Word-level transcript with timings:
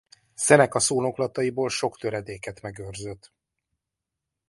Seneca 0.35 0.79
szónoklataiból 0.79 1.69
sok 1.69 1.97
töredéket 1.97 2.61
megőrzött. 2.61 3.33